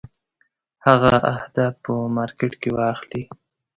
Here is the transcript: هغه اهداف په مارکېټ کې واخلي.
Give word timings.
هغه 0.85 1.13
اهداف 1.33 1.73
په 1.83 1.91
مارکېټ 2.17 2.53
کې 2.61 2.69
واخلي. 2.77 3.23